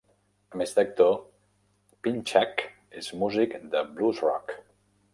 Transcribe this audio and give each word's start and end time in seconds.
A 0.55 0.59
més 0.61 0.71
d'actor, 0.77 1.11
Pinchak 2.07 2.65
és 3.05 3.13
músic 3.25 3.57
de 3.77 3.89
blues 3.97 4.27
rock. 4.29 4.61